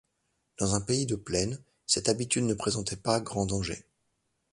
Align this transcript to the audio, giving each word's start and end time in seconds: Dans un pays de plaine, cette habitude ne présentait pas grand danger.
Dans 0.57 0.73
un 0.73 0.81
pays 0.81 1.05
de 1.05 1.15
plaine, 1.15 1.61
cette 1.85 2.09
habitude 2.09 2.45
ne 2.45 2.55
présentait 2.55 2.95
pas 2.95 3.19
grand 3.21 3.45
danger. 3.45 3.85